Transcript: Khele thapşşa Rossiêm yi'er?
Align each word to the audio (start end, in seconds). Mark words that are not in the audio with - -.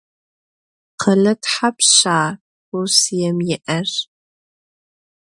Khele 0.99 1.33
thapşşa 1.43 2.19
Rossiêm 2.71 3.37
yi'er? 3.47 3.89